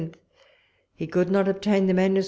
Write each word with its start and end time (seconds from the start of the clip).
he 0.95 1.05
could 1.05 1.29
not 1.29 1.47
obtain 1.47 1.85
the 1.85 1.93
MS. 1.93 2.19